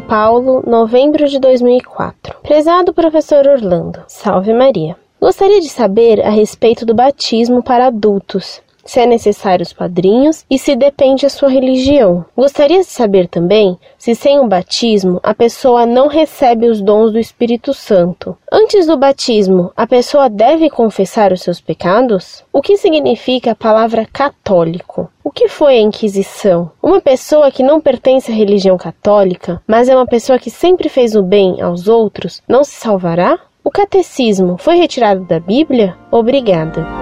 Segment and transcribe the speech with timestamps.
[0.00, 2.36] Paulo, novembro de 2004.
[2.40, 4.96] Prezado professor Orlando, salve Maria.
[5.20, 10.58] Gostaria de saber a respeito do batismo para adultos se é necessário os padrinhos e
[10.58, 12.24] se depende a sua religião.
[12.36, 17.18] Gostaria de saber também se sem o batismo a pessoa não recebe os dons do
[17.18, 18.36] Espírito Santo.
[18.50, 22.44] Antes do batismo, a pessoa deve confessar os seus pecados?
[22.52, 25.10] O que significa a palavra católico?
[25.24, 26.70] O que foi a Inquisição?
[26.82, 31.14] Uma pessoa que não pertence à religião católica, mas é uma pessoa que sempre fez
[31.14, 33.38] o bem aos outros, não se salvará?
[33.64, 35.96] O catecismo foi retirado da Bíblia?
[36.10, 37.01] Obrigada.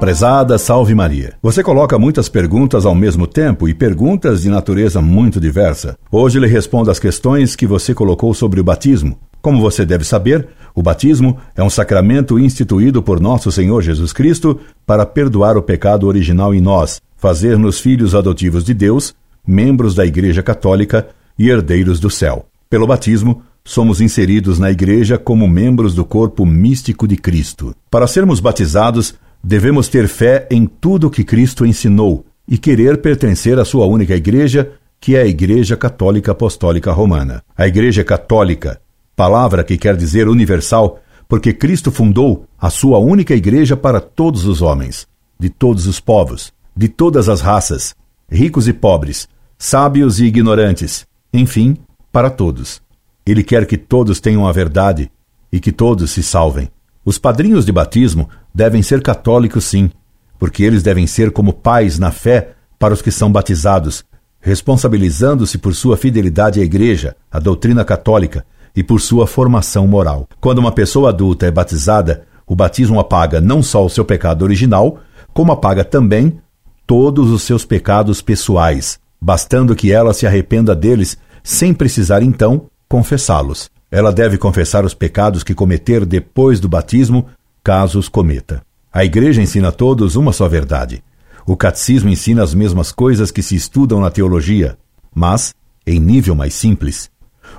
[0.00, 1.34] Prezada Salve Maria.
[1.42, 5.94] Você coloca muitas perguntas ao mesmo tempo e perguntas de natureza muito diversa.
[6.10, 9.18] Hoje lhe respondo às questões que você colocou sobre o batismo.
[9.42, 14.58] Como você deve saber, o batismo é um sacramento instituído por nosso Senhor Jesus Cristo
[14.86, 19.14] para perdoar o pecado original em nós, fazer-nos filhos adotivos de Deus,
[19.46, 22.46] membros da Igreja Católica e herdeiros do céu.
[22.70, 27.74] Pelo batismo, somos inseridos na Igreja como membros do corpo místico de Cristo.
[27.90, 33.64] Para sermos batizados, Devemos ter fé em tudo que Cristo ensinou e querer pertencer à
[33.64, 37.42] sua única igreja, que é a Igreja Católica Apostólica Romana.
[37.56, 38.80] A Igreja Católica,
[39.16, 44.60] palavra que quer dizer universal, porque Cristo fundou a sua única igreja para todos os
[44.60, 45.06] homens,
[45.38, 47.94] de todos os povos, de todas as raças,
[48.28, 51.76] ricos e pobres, sábios e ignorantes, enfim,
[52.10, 52.82] para todos.
[53.24, 55.10] Ele quer que todos tenham a verdade
[55.52, 56.68] e que todos se salvem.
[57.10, 59.90] Os padrinhos de batismo devem ser católicos, sim,
[60.38, 64.04] porque eles devem ser como pais na fé para os que são batizados,
[64.40, 68.46] responsabilizando-se por sua fidelidade à Igreja, à doutrina católica
[68.76, 70.28] e por sua formação moral.
[70.40, 75.00] Quando uma pessoa adulta é batizada, o batismo apaga não só o seu pecado original,
[75.34, 76.38] como apaga também
[76.86, 83.68] todos os seus pecados pessoais, bastando que ela se arrependa deles sem precisar então confessá-los.
[83.90, 87.26] Ela deve confessar os pecados que cometer depois do batismo
[87.62, 88.62] caso os cometa.
[88.92, 91.02] A Igreja ensina a todos uma só verdade.
[91.46, 94.78] O catecismo ensina as mesmas coisas que se estudam na teologia,
[95.14, 95.54] mas
[95.86, 97.10] em nível mais simples.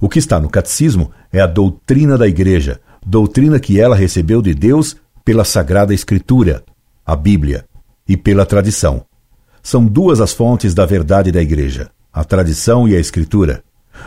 [0.00, 4.54] O que está no catecismo é a doutrina da Igreja, doutrina que ela recebeu de
[4.54, 6.62] Deus pela Sagrada Escritura,
[7.04, 7.64] a Bíblia,
[8.06, 9.04] e pela tradição.
[9.62, 13.62] São duas as fontes da verdade da Igreja, a tradição e a Escritura.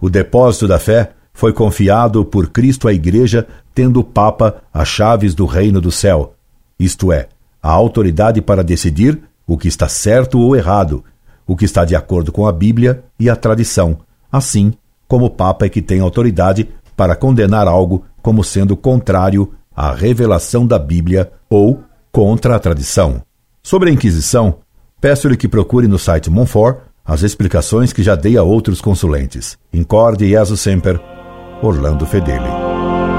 [0.00, 5.34] O depósito da fé foi confiado por Cristo à Igreja, tendo o Papa as chaves
[5.34, 6.34] do reino do céu,
[6.78, 7.28] isto é,
[7.62, 11.04] a autoridade para decidir o que está certo ou errado,
[11.46, 13.98] o que está de acordo com a Bíblia e a tradição,
[14.30, 14.72] assim
[15.06, 20.66] como o Papa é que tem autoridade para condenar algo como sendo contrário à revelação
[20.66, 23.22] da Bíblia ou contra a tradição.
[23.62, 24.56] Sobre a Inquisição,
[25.00, 29.58] peço-lhe que procure no site Monfort as explicações que já dei a outros consulentes.
[29.72, 31.00] Incorde Jesus Semper,
[31.62, 33.11] Orlando Fedeli.